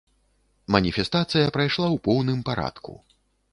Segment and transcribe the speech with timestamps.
[0.75, 2.91] Маніфестацыя прайшла ў поўным парадку.